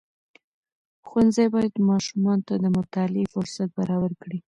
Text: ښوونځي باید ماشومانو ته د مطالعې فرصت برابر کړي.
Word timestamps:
ښوونځي 1.07 1.45
باید 1.53 1.85
ماشومانو 1.89 2.45
ته 2.47 2.53
د 2.63 2.65
مطالعې 2.77 3.31
فرصت 3.33 3.67
برابر 3.79 4.11
کړي. 4.21 4.39